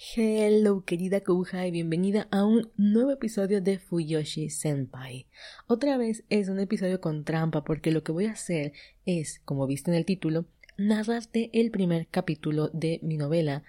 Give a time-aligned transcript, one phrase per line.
[0.00, 5.26] Hello querida Kuja y bienvenida a un nuevo episodio de Fuyoshi Senpai.
[5.66, 8.74] Otra vez es un episodio con trampa porque lo que voy a hacer
[9.06, 13.64] es, como viste en el título, narrarte el primer capítulo de mi novela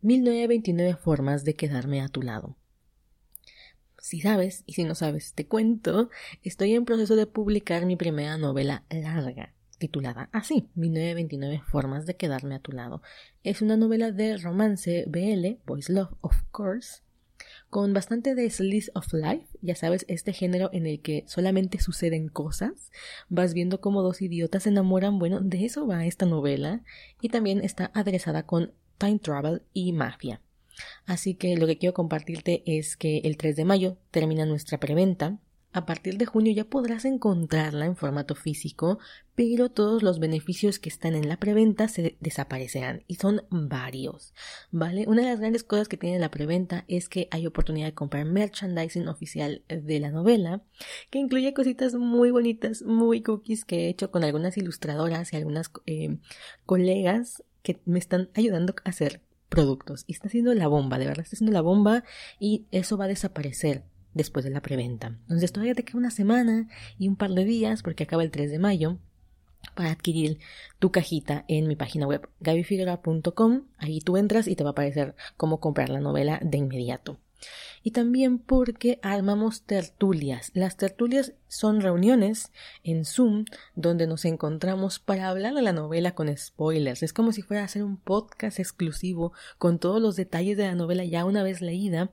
[0.00, 2.56] 1929 formas de quedarme a tu lado.
[3.98, 6.08] Si sabes, y si no sabes, te cuento,
[6.42, 12.54] estoy en proceso de publicar mi primera novela larga titulada así, 1929 formas de quedarme
[12.54, 13.02] a tu lado.
[13.42, 17.02] Es una novela de romance BL, Boys Love, of course,
[17.70, 22.28] con bastante de slice of life, ya sabes, este género en el que solamente suceden
[22.28, 22.92] cosas,
[23.28, 26.82] vas viendo cómo dos idiotas se enamoran, bueno, de eso va esta novela,
[27.20, 30.40] y también está aderezada con time travel y mafia.
[31.06, 35.38] Así que lo que quiero compartirte es que el 3 de mayo termina nuestra preventa,
[35.76, 38.98] a partir de junio ya podrás encontrarla en formato físico,
[39.34, 44.32] pero todos los beneficios que están en la preventa se desaparecerán y son varios,
[44.70, 45.04] ¿vale?
[45.06, 48.24] Una de las grandes cosas que tiene la preventa es que hay oportunidad de comprar
[48.24, 50.62] merchandising oficial de la novela,
[51.10, 55.70] que incluye cositas muy bonitas, muy cookies que he hecho con algunas ilustradoras y algunas
[55.84, 56.16] eh,
[56.64, 61.24] colegas que me están ayudando a hacer productos y está haciendo la bomba, de verdad
[61.24, 62.02] está haciendo la bomba
[62.40, 63.84] y eso va a desaparecer
[64.16, 65.08] después de la preventa.
[65.22, 68.50] Entonces todavía te queda una semana y un par de días porque acaba el 3
[68.50, 68.98] de mayo
[69.74, 70.38] para adquirir
[70.78, 73.62] tu cajita en mi página web gabifigura.com.
[73.78, 77.18] Ahí tú entras y te va a aparecer cómo comprar la novela de inmediato.
[77.82, 80.50] Y también porque armamos tertulias.
[80.54, 82.50] Las tertulias son reuniones
[82.82, 83.44] en Zoom
[83.74, 87.02] donde nos encontramos para hablar de la novela con spoilers.
[87.02, 90.74] Es como si fuera a hacer un podcast exclusivo con todos los detalles de la
[90.74, 92.10] novela ya una vez leída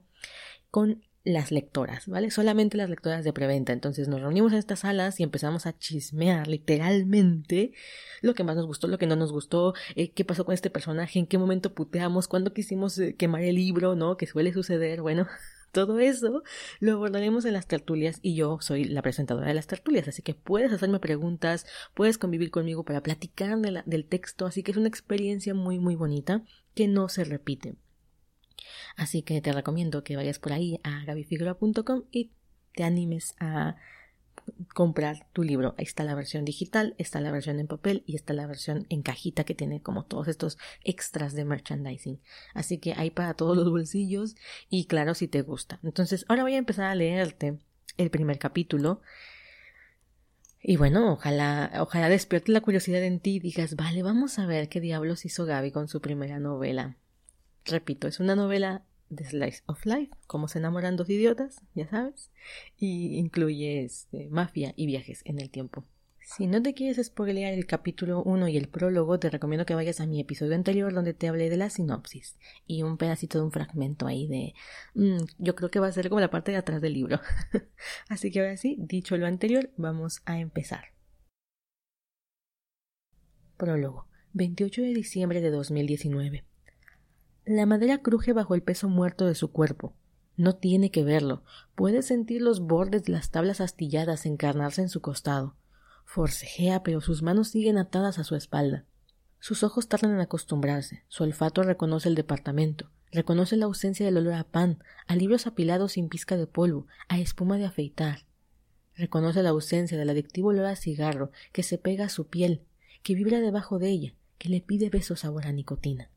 [0.69, 2.31] con las lectoras, ¿vale?
[2.31, 3.71] Solamente las lectoras de preventa.
[3.71, 7.71] Entonces nos reunimos en estas salas y empezamos a chismear literalmente
[8.21, 10.69] lo que más nos gustó, lo que no nos gustó, eh, qué pasó con este
[10.69, 14.17] personaje, en qué momento puteamos, cuándo quisimos eh, quemar el libro, ¿no?
[14.17, 15.27] Que suele suceder, bueno.
[15.71, 16.43] Todo eso
[16.79, 20.35] lo abordaremos en las tertulias y yo soy la presentadora de las tertulias, así que
[20.35, 25.55] puedes hacerme preguntas, puedes convivir conmigo para platicar del texto, así que es una experiencia
[25.55, 26.43] muy muy bonita
[26.75, 27.73] que no se repite.
[28.95, 32.31] Así que te recomiendo que vayas por ahí a gabifigura.com y
[32.75, 33.75] te animes a
[34.73, 35.75] comprar tu libro.
[35.77, 39.01] Ahí está la versión digital, está la versión en papel y está la versión en
[39.01, 42.19] cajita que tiene como todos estos extras de merchandising.
[42.53, 44.35] Así que hay para todos los bolsillos
[44.69, 45.79] y claro si te gusta.
[45.83, 47.59] Entonces ahora voy a empezar a leerte
[47.97, 49.01] el primer capítulo.
[50.61, 54.69] Y bueno, ojalá, ojalá despierte la curiosidad en ti y digas, vale, vamos a ver
[54.69, 56.97] qué diablos hizo Gaby con su primera novela.
[57.65, 62.31] Repito, es una novela de Slice of Life, como se enamoran dos idiotas, ya sabes,
[62.77, 65.85] y incluye este, mafia y viajes en el tiempo.
[66.25, 69.99] Si no te quieres spoilear el capítulo 1 y el prólogo, te recomiendo que vayas
[69.99, 73.51] a mi episodio anterior donde te hablé de la sinopsis y un pedacito de un
[73.51, 74.53] fragmento ahí de...
[74.93, 77.19] Mm, yo creo que va a ser como la parte de atrás del libro.
[78.09, 80.93] Así que ahora sí, dicho lo anterior, vamos a empezar.
[83.57, 84.07] Prólogo.
[84.31, 86.45] 28 de diciembre de 2019.
[87.45, 89.93] La madera cruje bajo el peso muerto de su cuerpo.
[90.37, 91.43] No tiene que verlo.
[91.75, 95.57] Puede sentir los bordes de las tablas astilladas encarnarse en su costado.
[96.05, 98.85] Forcejea, pero sus manos siguen atadas a su espalda.
[99.39, 101.03] Sus ojos tardan en acostumbrarse.
[101.09, 102.89] Su olfato reconoce el departamento.
[103.11, 107.19] Reconoce la ausencia del olor a pan, a libros apilados sin pizca de polvo, a
[107.19, 108.25] espuma de afeitar.
[108.95, 112.61] Reconoce la ausencia del adictivo olor a cigarro que se pega a su piel,
[113.03, 116.09] que vibra debajo de ella, que le pide besos sabor a nicotina.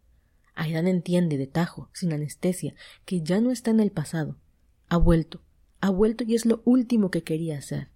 [0.56, 4.38] Aidan entiende de tajo, sin anestesia, que ya no está en el pasado.
[4.88, 5.42] Ha vuelto,
[5.80, 7.90] ha vuelto y es lo último que quería hacer.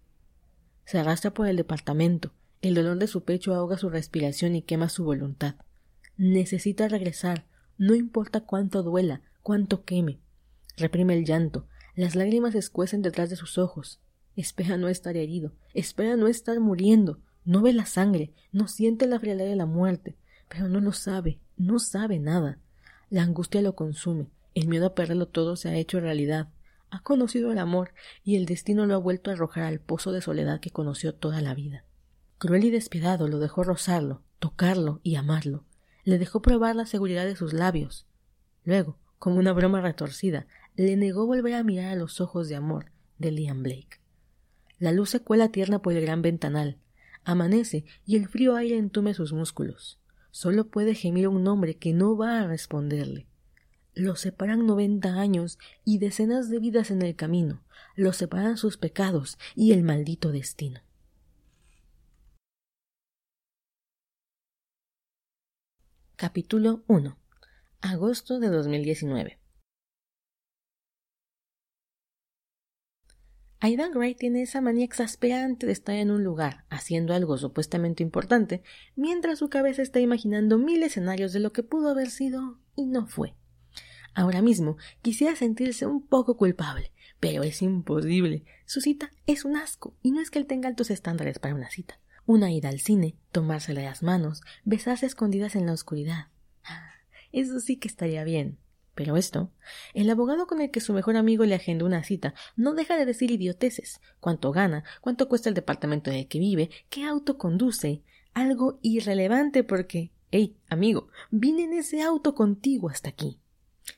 [0.85, 4.91] Se arrastra por el departamento, el dolor de su pecho ahoga su respiración y quema
[4.91, 5.55] su voluntad.
[6.19, 7.47] Necesita regresar,
[7.79, 10.21] no importa cuánto duela, cuánto queme.
[10.77, 14.01] Reprime el llanto, las lágrimas escuecen detrás de sus ojos.
[14.37, 19.19] Espera no estar herido, espera no estar muriendo, no ve la sangre, no siente la
[19.19, 20.19] frialdad de la muerte,
[20.49, 22.59] pero no lo sabe, no sabe nada.
[23.11, 26.49] La angustia lo consume, el miedo a perderlo todo se ha hecho realidad.
[26.91, 27.93] Ha conocido el amor
[28.25, 31.41] y el destino lo ha vuelto a arrojar al pozo de soledad que conoció toda
[31.41, 31.85] la vida.
[32.39, 35.65] Cruel y despiadado lo dejó rozarlo, tocarlo y amarlo.
[36.05, 38.07] Le dejó probar la seguridad de sus labios.
[38.65, 40.47] Luego, como una broma retorcida,
[40.77, 42.87] le negó volver a mirar a los ojos de amor
[43.19, 44.01] de Liam Blake.
[44.79, 46.79] La luz se cuela tierna por el gran ventanal.
[47.23, 50.00] Amanece y el frío aire entume sus músculos.
[50.31, 53.27] Solo puede gemir un hombre que no va a responderle.
[53.95, 57.63] Los separan noventa años y decenas de vidas en el camino.
[57.97, 60.81] Los separan sus pecados y el maldito destino.
[66.15, 67.17] Capítulo 1.
[67.81, 69.40] Agosto de 2019.
[73.63, 78.63] Aidan Gray tiene esa manía exasperante de estar en un lugar, haciendo algo supuestamente importante,
[78.97, 83.07] mientras su cabeza está imaginando mil escenarios de lo que pudo haber sido y no
[83.07, 83.35] fue.
[84.15, 86.91] Ahora mismo quisiera sentirse un poco culpable,
[87.21, 88.45] pero es imposible.
[88.65, 91.69] Su cita es un asco, y no es que él tenga altos estándares para una
[91.69, 92.01] cita.
[92.25, 96.29] Una ida al cine, tomársela las manos, besarse escondidas en la oscuridad.
[96.65, 96.93] Ah,
[97.31, 98.57] eso sí que estaría bien.
[98.95, 99.51] Pero esto,
[99.95, 103.07] el abogado con el que su mejor amigo le agendó una cita no deja de
[103.07, 108.03] decir idioteces, cuánto gana, cuánto cuesta el departamento en el que vive, qué auto conduce,
[108.35, 113.41] algo irrelevante porque, hey, amigo, vine en ese auto contigo hasta aquí.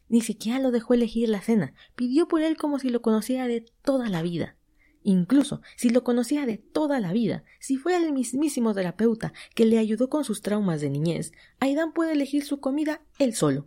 [0.08, 3.64] Ni siquiera lo dejó elegir la cena, pidió por él como si lo conociera de
[3.82, 4.56] toda la vida.
[5.04, 9.78] Incluso si lo conocía de toda la vida, si fuera el mismísimo terapeuta que le
[9.78, 13.66] ayudó con sus traumas de niñez, Aidan puede elegir su comida él solo.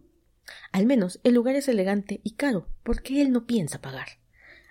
[0.72, 4.08] Al menos el lugar es elegante y caro, porque él no piensa pagar.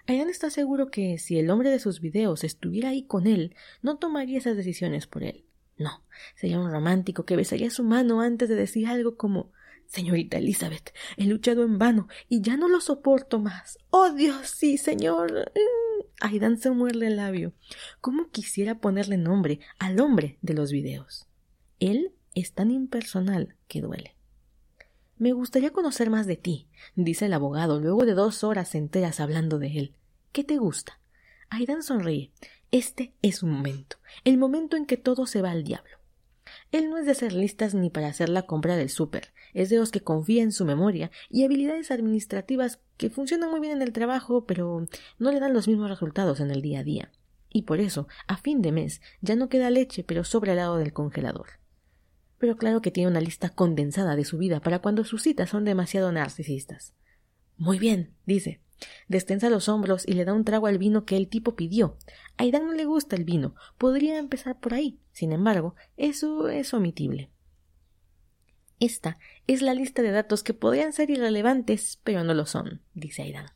[0.06, 3.97] Aidan está seguro que si el hombre de sus videos estuviera ahí con él, no
[3.97, 5.44] tomaría esas decisiones por él.
[5.76, 6.05] No,
[6.37, 9.50] sería un romántico que besaría su mano antes de decir algo como
[9.87, 13.79] Señorita Elizabeth, he luchado en vano y ya no lo soporto más.
[13.91, 15.32] Oh Dios, sí, señor.
[15.55, 16.05] Mm.
[16.21, 17.53] Aidan se muerde el labio.
[18.00, 21.26] ¿Cómo quisiera ponerle nombre al hombre de los videos?
[21.81, 24.13] Él es tan impersonal que duele.
[25.16, 26.66] Me gustaría conocer más de ti,
[26.96, 29.94] dice el abogado luego de dos horas enteras hablando de él.
[30.32, 30.99] ¿Qué te gusta?
[31.50, 32.32] Aidan sonríe.
[32.72, 35.99] Este es un momento, el momento en que todo se va al diablo.
[36.72, 39.76] Él no es de hacer listas ni para hacer la compra del súper, es de
[39.76, 43.93] los que confía en su memoria y habilidades administrativas que funcionan muy bien en el
[43.93, 44.88] trabajo, pero
[45.20, 47.12] no le dan los mismos resultados en el día a día.
[47.50, 50.93] Y por eso, a fin de mes, ya no queda leche, pero sobra lado del
[50.93, 51.46] congelador.
[52.44, 55.64] Pero claro que tiene una lista condensada de su vida para cuando sus citas son
[55.64, 56.93] demasiado narcisistas.
[57.56, 58.61] Muy bien, dice.
[59.08, 61.96] Destensa los hombros y le da un trago al vino que el tipo pidió.
[62.37, 63.55] A Aidan no le gusta el vino.
[63.79, 65.00] Podría empezar por ahí.
[65.11, 67.31] Sin embargo, eso es omitible.
[68.79, 69.17] Esta
[69.47, 73.47] es la lista de datos que podrían ser irrelevantes, pero no lo son, dice Aidan.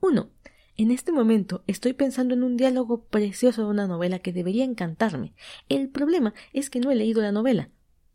[0.00, 0.28] 1.
[0.76, 5.34] En este momento estoy pensando en un diálogo precioso de una novela que debería encantarme.
[5.68, 7.70] El problema es que no he leído la novela,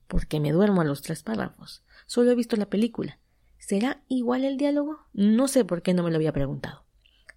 [0.08, 1.84] porque me duermo a los tres párrafos.
[2.06, 3.20] Solo he visto la película.
[3.58, 5.00] ¿Será igual el diálogo?
[5.14, 6.86] No sé por qué no me lo había preguntado.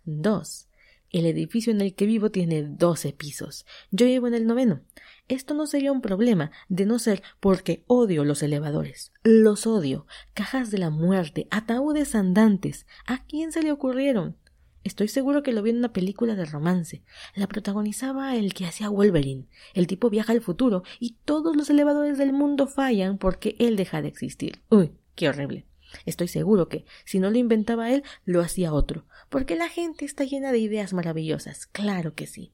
[0.04, 0.68] 2.
[1.10, 3.66] El edificio en el que vivo tiene doce pisos.
[3.90, 4.82] Yo vivo en el noveno.
[5.26, 9.12] Esto no sería un problema, de no ser porque odio los elevadores.
[9.24, 10.06] Los odio.
[10.34, 12.86] Cajas de la muerte, ataúdes andantes.
[13.06, 14.36] ¿A quién se le ocurrieron?
[14.82, 17.02] Estoy seguro que lo vi en una película de romance.
[17.34, 19.46] La protagonizaba el que hacía Wolverine.
[19.74, 24.00] El tipo viaja al futuro y todos los elevadores del mundo fallan porque él deja
[24.00, 24.62] de existir.
[24.70, 25.66] Uy, qué horrible.
[26.06, 30.24] Estoy seguro que, si no lo inventaba él, lo hacía otro, porque la gente está
[30.24, 32.52] llena de ideas maravillosas, claro que sí.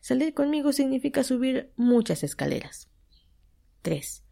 [0.00, 2.88] Salir conmigo significa subir muchas escaleras.
[3.82, 4.24] 3.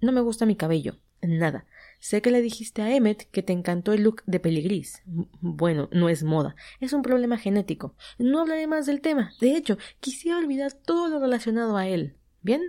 [0.00, 0.96] No me gusta mi cabello.
[1.22, 1.66] Nada.
[2.04, 5.02] Sé que le dijiste a Emmet que te encantó el look de peligris.
[5.40, 7.96] Bueno, no es moda, es un problema genético.
[8.18, 9.32] No hablaré más del tema.
[9.40, 12.18] De hecho, quisiera olvidar todo lo relacionado a él.
[12.42, 12.60] ¿Bien?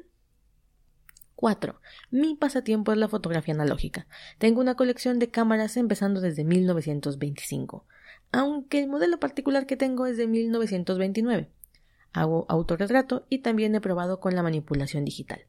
[1.35, 1.81] 4.
[2.11, 4.07] Mi pasatiempo es la fotografía analógica.
[4.37, 7.85] Tengo una colección de cámaras empezando desde 1925,
[8.31, 11.49] aunque el modelo particular que tengo es de 1929.
[12.13, 15.45] Hago autorretrato y también he probado con la manipulación digital.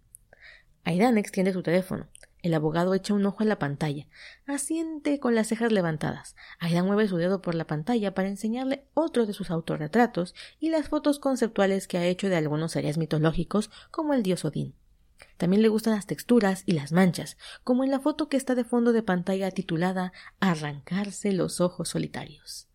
[0.82, 2.08] Aidan extiende su teléfono.
[2.42, 4.06] El abogado echa un ojo a la pantalla.
[4.46, 6.36] Asiente con las cejas levantadas.
[6.58, 10.88] Aidan mueve su dedo por la pantalla para enseñarle otro de sus autorretratos y las
[10.88, 14.74] fotos conceptuales que ha hecho de algunos seres mitológicos como el dios Odín.
[15.36, 18.64] También le gustan las texturas y las manchas, como en la foto que está de
[18.64, 22.68] fondo de pantalla titulada Arrancarse los ojos solitarios.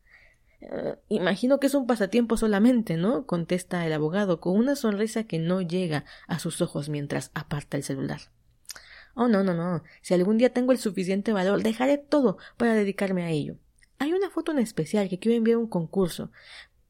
[0.61, 3.25] Eh, imagino que es un pasatiempo solamente, ¿no?
[3.25, 7.83] contesta el abogado con una sonrisa que no llega a sus ojos mientras aparta el
[7.83, 8.21] celular.
[9.13, 9.83] Oh, no, no, no.
[10.01, 13.57] Si algún día tengo el suficiente valor, dejaré todo para dedicarme a ello.
[13.99, 16.31] Hay una foto en especial que quiero enviar a un concurso,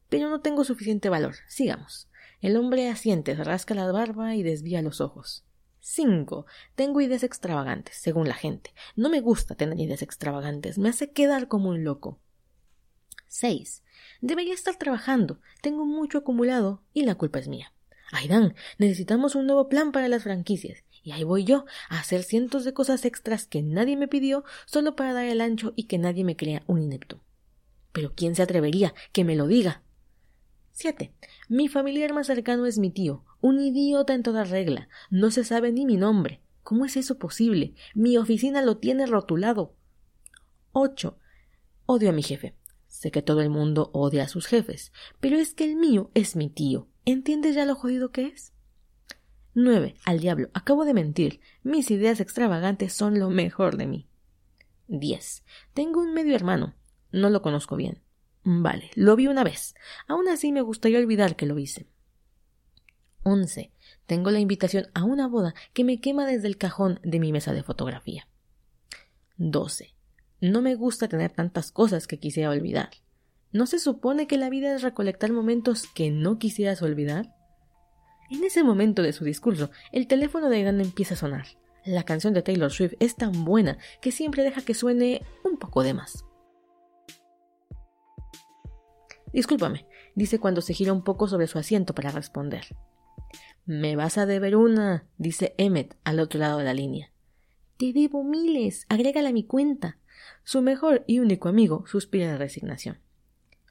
[0.08, 1.34] pero no tengo suficiente valor.
[1.48, 2.08] Sigamos.
[2.40, 5.44] El hombre asiente, rasca la barba y desvía los ojos.
[5.80, 6.46] 5.
[6.74, 8.72] Tengo ideas extravagantes, según la gente.
[8.94, 12.18] No me gusta tener ideas extravagantes, me hace quedar como un loco.
[13.28, 13.82] 6.
[14.20, 17.72] Debería estar trabajando, tengo mucho acumulado y la culpa es mía.
[18.12, 20.84] Aidan, necesitamos un nuevo plan para las franquicias.
[21.02, 24.94] Y ahí voy yo, a hacer cientos de cosas extras que nadie me pidió solo
[24.94, 27.22] para dar el ancho y que nadie me crea un inepto.
[27.92, 28.94] Pero ¿quién se atrevería?
[29.12, 29.82] Que me lo diga.
[30.72, 31.12] 7.
[31.48, 34.88] Mi familiar más cercano es mi tío, un idiota en toda regla.
[35.10, 36.40] No se sabe ni mi nombre.
[36.62, 37.74] ¿Cómo es eso posible?
[37.94, 39.74] Mi oficina lo tiene rotulado.
[40.72, 41.18] 8.
[41.86, 42.54] Odio a mi jefe.
[42.86, 46.36] Sé que todo el mundo odia a sus jefes, pero es que el mío es
[46.36, 46.88] mi tío.
[47.04, 48.51] ¿Entiendes ya lo jodido que es?
[49.54, 49.96] 9.
[50.04, 51.40] Al diablo, acabo de mentir.
[51.62, 54.08] Mis ideas extravagantes son lo mejor de mí.
[54.88, 55.44] 10.
[55.74, 56.74] Tengo un medio hermano.
[57.10, 58.02] No lo conozco bien.
[58.44, 59.74] Vale, lo vi una vez.
[60.08, 61.86] Aún así me gustaría olvidar que lo hice.
[63.24, 63.72] 11.
[64.06, 67.52] Tengo la invitación a una boda que me quema desde el cajón de mi mesa
[67.52, 68.26] de fotografía.
[69.36, 69.94] 12.
[70.40, 72.90] No me gusta tener tantas cosas que quisiera olvidar.
[73.52, 77.34] ¿No se supone que la vida es recolectar momentos que no quisieras olvidar?
[78.32, 81.44] En ese momento de su discurso, el teléfono de Aidan empieza a sonar.
[81.84, 85.82] La canción de Taylor Swift es tan buena que siempre deja que suene un poco
[85.82, 86.24] de más.
[89.34, 92.64] Discúlpame, dice cuando se gira un poco sobre su asiento para responder.
[93.66, 97.12] Me vas a deber una, dice Emmet al otro lado de la línea.
[97.76, 99.98] Te debo miles, agrégala a mi cuenta.
[100.42, 102.98] Su mejor y único amigo suspira de resignación.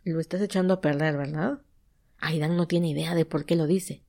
[0.04, 1.64] Lo estás echando a perder, ¿verdad?
[2.20, 4.04] Aidan no tiene idea de por qué lo dice.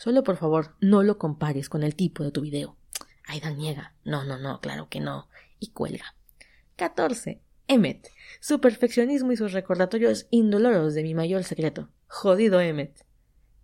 [0.00, 2.74] Solo por favor, no lo compares con el tipo de tu video.
[3.28, 3.92] Aidan niega.
[4.02, 5.28] No, no, no, claro que no.
[5.58, 6.14] Y cuelga.
[6.76, 7.42] 14.
[7.68, 8.08] Emmet.
[8.40, 11.90] Su perfeccionismo y sus recordatorios indoloros de mi mayor secreto.
[12.06, 13.04] Jodido Emmet.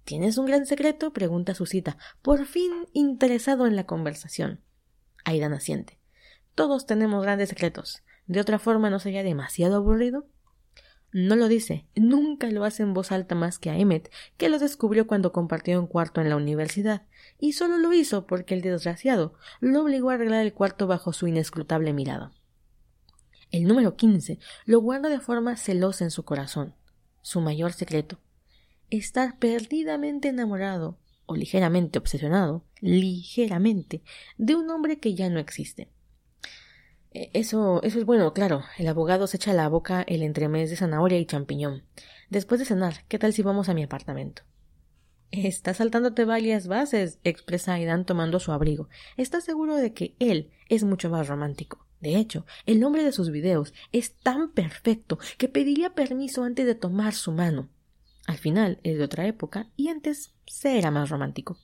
[0.05, 1.11] ¿Tienes un gran secreto?
[1.15, 4.61] pregunta Susita, por fin interesado en la conversación.
[5.25, 5.99] Aidan asiente.
[6.55, 8.03] Todos tenemos grandes secretos.
[8.27, 10.29] ¿De otra forma no sería demasiado aburrido?
[11.19, 14.59] No lo dice, nunca lo hace en voz alta más que a Emmet, que lo
[14.59, 17.07] descubrió cuando compartió un cuarto en la universidad,
[17.41, 21.27] y solo lo hizo porque el desgraciado lo obligó a arreglar el cuarto bajo su
[21.27, 22.33] inescrutable mirada.
[23.51, 26.75] El número quince lo guarda de forma celosa en su corazón.
[27.23, 28.19] Su mayor secreto.
[28.91, 34.03] Estar perdidamente enamorado o ligeramente obsesionado, ligeramente,
[34.37, 35.89] de un hombre que ya no existe.
[37.17, 38.63] E, eso, eso es bueno, claro.
[38.77, 41.83] El abogado se echa a la boca el entremés de zanahoria y champiñón.
[42.29, 44.43] Después de cenar, ¿qué tal si vamos a mi apartamento?
[45.31, 48.91] Estás saltándote varias bases, expresa Aidan tomando su abrigo.
[49.17, 51.87] Está seguro de que él es mucho más romántico.
[52.01, 56.75] De hecho, el nombre de sus videos es tan perfecto que pediría permiso antes de
[56.75, 57.71] tomar su mano.
[58.27, 61.57] Al final es de otra época y antes se era más romántico.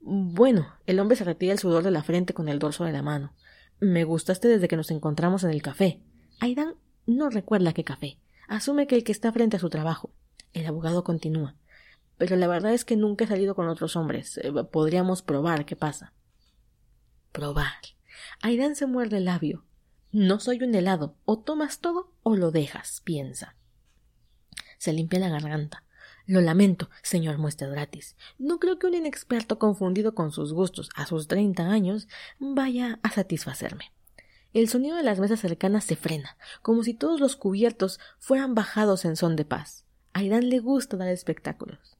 [0.00, 3.02] Bueno, el hombre se retira el sudor de la frente con el dorso de la
[3.02, 3.32] mano.
[3.80, 6.00] Me gustaste desde que nos encontramos en el café.
[6.40, 6.74] Aidan
[7.06, 8.18] no recuerda qué café.
[8.48, 10.10] Asume que el que está frente a su trabajo.
[10.52, 11.54] El abogado continúa.
[12.16, 14.38] Pero la verdad es que nunca he salido con otros hombres.
[14.38, 16.12] Eh, podríamos probar qué pasa.
[17.32, 17.72] Probar.
[18.42, 19.64] Aidan se muerde el labio.
[20.10, 21.16] No soy un helado.
[21.24, 23.56] O tomas todo o lo dejas, piensa.
[24.78, 25.84] Se limpia la garganta.
[26.28, 28.14] Lo lamento, señor gratis.
[28.38, 32.06] No creo que un inexperto confundido con sus gustos a sus treinta años
[32.38, 33.94] vaya a satisfacerme.
[34.52, 39.06] El sonido de las mesas cercanas se frena, como si todos los cubiertos fueran bajados
[39.06, 39.86] en son de paz.
[40.12, 41.96] A Aidan le gusta dar espectáculos.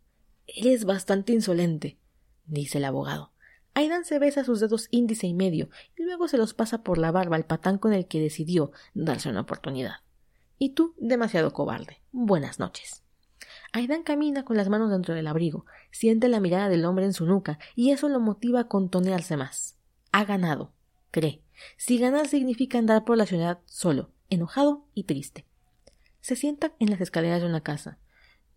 [0.47, 1.97] Eres bastante insolente,
[2.45, 3.33] dice el abogado.
[3.73, 7.13] Aidan se besa sus dedos índice y medio y luego se los pasa por la
[7.13, 10.03] barba al patán con el que decidió darse una oportunidad.
[10.59, 12.03] Y tú, demasiado cobarde.
[12.13, 13.08] Buenas noches.
[13.73, 17.27] Aidan camina con las manos dentro del abrigo, siente la mirada del hombre en su
[17.27, 19.77] nuca y eso lo motiva a contonearse más.
[20.13, 20.73] Ha ganado,
[21.11, 21.43] cree.
[21.77, 25.47] Si ganar significa andar por la ciudad solo, enojado y triste.
[26.21, 27.99] Se sienta en las escaleras de una casa.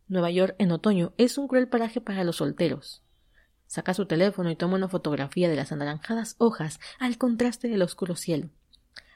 [0.08, 3.04] Nueva York en otoño es un cruel paraje para los solteros.
[3.68, 8.16] Saca su teléfono y toma una fotografía de las anaranjadas hojas al contraste del oscuro
[8.16, 8.50] cielo.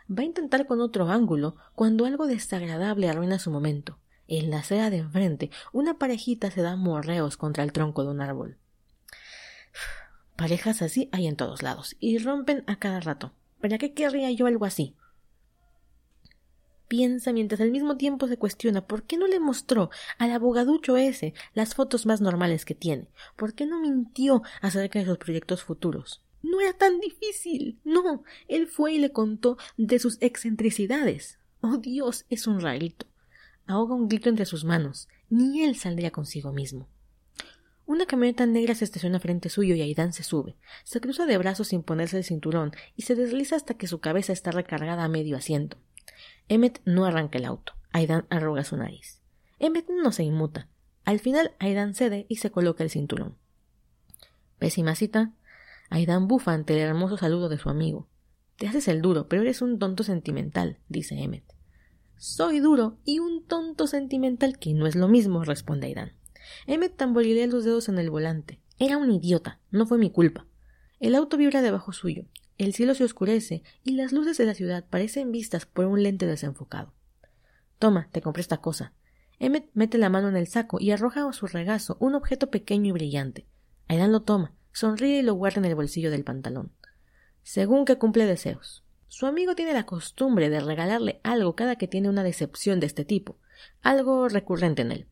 [0.10, 4.00] Va a intentar con otro ángulo cuando algo desagradable arruina su momento.
[4.27, 8.22] En la acera de enfrente, una parejita se da morreos contra el tronco de un
[8.22, 8.58] árbol.
[10.36, 13.34] Parejas así hay en todos lados, y rompen a cada rato.
[13.62, 14.96] ¿Para qué querría yo algo así?
[16.88, 21.34] piensa mientras al mismo tiempo se cuestiona por qué no le mostró al abogaducho ese
[21.53, 26.22] las fotos más normales que tiene, por qué no mintió acerca de sus proyectos futuros.
[26.41, 27.79] No era tan difícil.
[27.84, 28.24] No.
[28.48, 31.39] Él fue y le contó de sus excentricidades.
[31.62, 33.08] Oh Dios, es un rarito.
[33.67, 35.07] Ahoga un grito entre sus manos.
[35.29, 36.88] Ni él saldría consigo mismo.
[37.88, 40.55] Una camioneta negra se estaciona frente suyo y Aidan se sube.
[40.84, 44.34] Se cruza de brazos sin ponerse el cinturón y se desliza hasta que su cabeza
[44.34, 45.77] está recargada a medio asiento.
[46.48, 47.74] Emmet no arranca el auto.
[47.91, 49.22] Aidan arruga su nariz.
[49.60, 50.67] Emmet no se inmuta.
[51.03, 53.36] Al final, Aidan cede y se coloca el cinturón.
[54.57, 55.34] Pésima cita.
[55.89, 58.07] Aidan bufa ante el hermoso saludo de su amigo.
[58.57, 61.43] Te haces el duro, pero eres un tonto sentimental, dice Emmet.
[62.17, 66.13] Soy duro y un tonto sentimental que no es lo mismo, responde Aidan.
[66.67, 68.62] Emmet tamborilea los dedos en el volante.
[68.79, 70.45] Era un idiota, no fue mi culpa.
[71.00, 72.25] El auto vibra debajo suyo,
[72.57, 76.25] el cielo se oscurece y las luces de la ciudad parecen vistas por un lente
[76.25, 76.93] desenfocado.
[77.79, 78.93] Toma, te compré esta cosa.
[79.39, 82.89] Emmet mete la mano en el saco y arroja a su regazo un objeto pequeño
[82.89, 83.45] y brillante.
[83.89, 86.72] Aidan lo toma, sonríe y lo guarda en el bolsillo del pantalón.
[87.43, 88.85] Según que cumple deseos.
[89.08, 93.06] Su amigo tiene la costumbre de regalarle algo cada que tiene una decepción de este
[93.06, 93.38] tipo,
[93.82, 95.08] algo recurrente en él.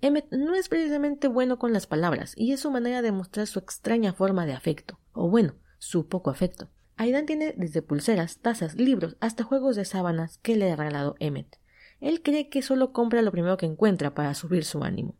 [0.00, 3.58] Emmet no es precisamente bueno con las palabras, y es su manera de mostrar su
[3.58, 6.70] extraña forma de afecto, o bueno, su poco afecto.
[6.96, 11.58] Aidan tiene desde pulseras, tazas, libros, hasta juegos de sábanas que le ha regalado Emmet.
[12.00, 15.16] Él cree que solo compra lo primero que encuentra para subir su ánimo.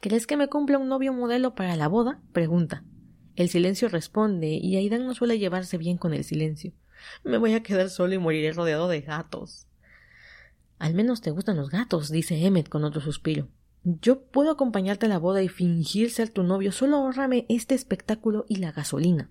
[0.00, 2.20] ¿Crees que me cumpla un novio modelo para la boda?
[2.32, 2.84] pregunta.
[3.36, 6.72] El silencio responde, y Aidan no suele llevarse bien con el silencio.
[7.24, 9.66] Me voy a quedar solo y moriré rodeado de gatos.
[10.78, 13.48] Al menos te gustan los gatos, dice Emmet con otro suspiro.
[13.82, 18.46] Yo puedo acompañarte a la boda y fingir ser tu novio, solo ahórrame este espectáculo
[18.48, 19.30] y la gasolina.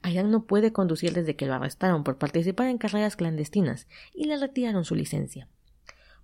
[0.00, 4.36] Aidan no puede conducir desde que lo arrestaron por participar en carreras clandestinas y le
[4.36, 5.48] retiraron su licencia.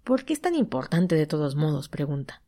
[0.05, 1.89] ¿Por qué es tan importante de todos modos?
[1.89, 2.43] pregunta.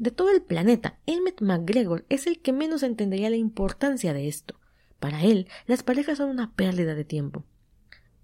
[0.00, 4.58] De todo el planeta, Emmet McGregor es el que menos entendería la importancia de esto.
[4.98, 7.44] Para él, las parejas son una pérdida de tiempo.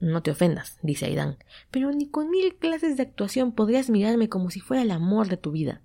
[0.01, 1.37] No te ofendas, dice Aidan,
[1.71, 5.37] pero ni con mil clases de actuación podrías mirarme como si fuera el amor de
[5.37, 5.83] tu vida.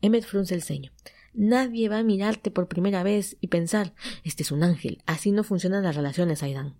[0.00, 0.90] Emmet frunce el ceño.
[1.34, 3.92] Nadie va a mirarte por primera vez y pensar,
[4.24, 5.02] este es un ángel.
[5.04, 6.76] Así no funcionan las relaciones, Aidan.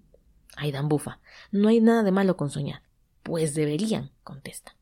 [0.57, 1.21] Aidan bufa.
[1.53, 2.81] No hay nada de malo con soñar.
[3.23, 4.76] Pues deberían, contesta.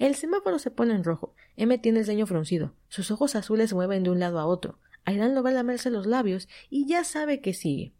[0.00, 1.34] El semáforo se pone en rojo.
[1.56, 2.74] M tiene el ceño fruncido.
[2.88, 4.78] Sus ojos azules se mueven de un lado a otro.
[5.04, 7.92] Aidan lo va a lamerse los labios y ya sabe que sigue.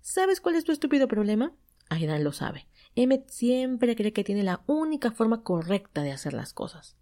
[0.00, 1.52] ¿Sabes cuál es tu estúpido problema?
[1.90, 2.68] Aidan lo sabe.
[2.96, 6.96] Emmet siempre cree que tiene la única forma correcta de hacer las cosas.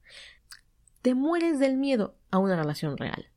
[1.00, 3.30] Te mueres del miedo a una relación real.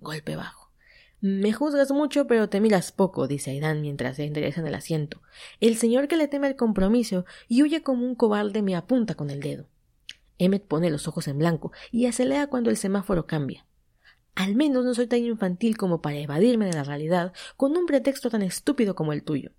[0.00, 0.72] Golpe bajo.
[1.20, 5.22] Me juzgas mucho, pero te miras poco, dice Aidan mientras se endereza en el asiento.
[5.60, 9.30] El señor que le teme el compromiso y huye como un cobarde me apunta con
[9.30, 9.68] el dedo.
[10.38, 13.66] Emmet pone los ojos en blanco y acelera cuando el semáforo cambia.
[14.34, 18.30] Al menos no soy tan infantil como para evadirme de la realidad con un pretexto
[18.30, 19.50] tan estúpido como el tuyo.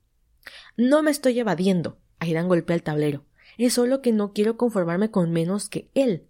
[0.77, 1.97] No me estoy evadiendo.
[2.19, 3.25] Aidan golpea el tablero.
[3.57, 6.27] Es solo que no quiero conformarme con menos que él.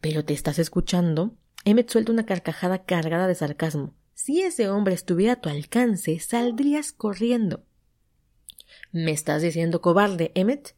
[0.00, 1.36] ¿Pero te estás escuchando?
[1.64, 3.94] Emmet suelta una carcajada cargada de sarcasmo.
[4.14, 7.64] Si ese hombre estuviera a tu alcance, saldrías corriendo.
[8.90, 10.74] ¿Me estás diciendo cobarde, Emmet?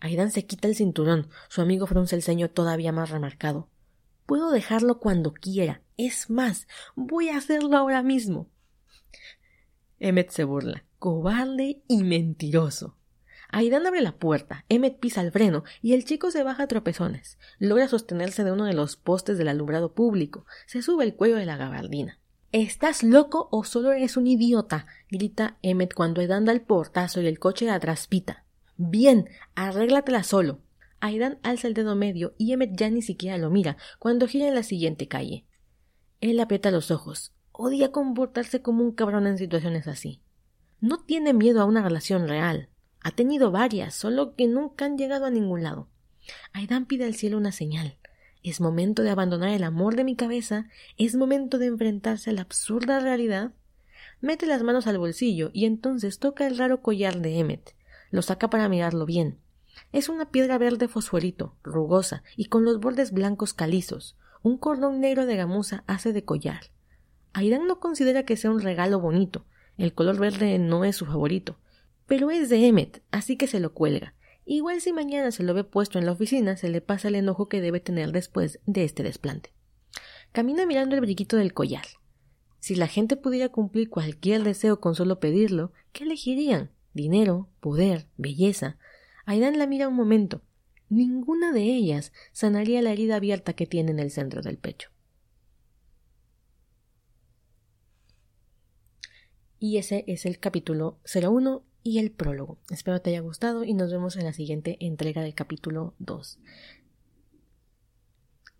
[0.00, 1.28] Aidan se quita el cinturón.
[1.48, 3.68] Su amigo frunce el ceño todavía más remarcado.
[4.26, 5.82] Puedo dejarlo cuando quiera.
[5.96, 8.48] Es más, voy a hacerlo ahora mismo.
[9.98, 10.84] Emmet se burla.
[10.98, 12.96] Cobarde y mentiroso.
[13.52, 17.36] Aidan abre la puerta, Emmet pisa el freno y el chico se baja a tropezones.
[17.58, 20.46] Logra sostenerse de uno de los postes del alumbrado público.
[20.66, 22.18] Se sube el cuello de la gabardina.
[22.52, 24.86] ¿Estás loco o solo eres un idiota?
[25.10, 28.44] grita Emmet cuando Aidan da el portazo y el coche la traspita.
[28.82, 30.62] Bien, arréglatela solo.
[31.00, 34.54] Aidan alza el dedo medio y Emmet ya ni siquiera lo mira cuando gira en
[34.54, 35.44] la siguiente calle.
[36.22, 37.34] Él aprieta los ojos.
[37.52, 40.22] Odia comportarse como un cabrón en situaciones así.
[40.80, 42.70] No tiene miedo a una relación real.
[43.02, 45.90] Ha tenido varias, solo que nunca han llegado a ningún lado.
[46.54, 47.98] Aidan pide al cielo una señal.
[48.42, 52.40] Es momento de abandonar el amor de mi cabeza, es momento de enfrentarse a la
[52.40, 53.52] absurda realidad.
[54.22, 57.74] Mete las manos al bolsillo y entonces toca el raro collar de Emmet.
[58.10, 59.38] Lo saca para mirarlo bien.
[59.92, 64.16] Es una piedra verde fosforito, rugosa y con los bordes blancos calizos.
[64.42, 66.70] Un cordón negro de gamuza hace de collar.
[67.32, 69.44] Aidan no considera que sea un regalo bonito.
[69.76, 71.56] El color verde no es su favorito.
[72.06, 74.14] Pero es de Emmet, así que se lo cuelga.
[74.44, 77.48] Igual si mañana se lo ve puesto en la oficina, se le pasa el enojo
[77.48, 79.52] que debe tener después de este desplante.
[80.32, 81.84] Camina mirando el briquito del collar.
[82.58, 86.70] Si la gente pudiera cumplir cualquier deseo con solo pedirlo, ¿qué elegirían?
[86.92, 88.78] Dinero, poder, belleza.
[89.24, 90.42] Aidan la mira un momento.
[90.88, 94.90] Ninguna de ellas sanaría la herida abierta que tiene en el centro del pecho.
[99.58, 102.58] Y ese es el capítulo 01 y el prólogo.
[102.70, 106.38] Espero te haya gustado y nos vemos en la siguiente entrega del capítulo 2.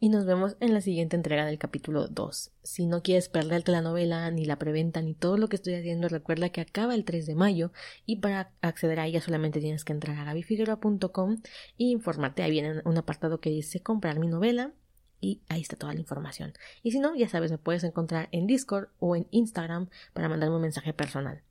[0.00, 2.52] Y nos vemos en la siguiente entrega del capítulo 2.
[2.62, 6.08] Si no quieres perderte la novela, ni la preventa, ni todo lo que estoy haciendo,
[6.08, 7.70] recuerda que acaba el 3 de mayo
[8.06, 11.42] y para acceder a ella solamente tienes que entrar a gabifigueroa.com
[11.78, 12.42] e informarte.
[12.42, 14.72] Ahí viene un apartado que dice comprar mi novela
[15.20, 16.54] y ahí está toda la información.
[16.82, 20.56] Y si no, ya sabes, me puedes encontrar en Discord o en Instagram para mandarme
[20.56, 21.42] un mensaje personal.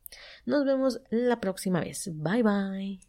[0.47, 2.09] Nos vemos la próxima vez.
[2.11, 3.08] Bye bye.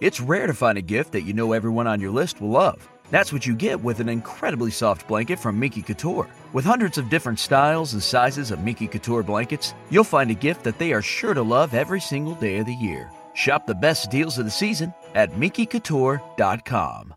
[0.00, 2.88] It's rare to find a gift that you know everyone on your list will love.
[3.10, 6.28] That's what you get with an incredibly soft blanket from Miki Couture.
[6.52, 10.62] With hundreds of different styles and sizes of Miki Couture blankets, you'll find a gift
[10.64, 13.10] that they are sure to love every single day of the year.
[13.34, 17.14] Shop the best deals of the season at MikiCouture.com.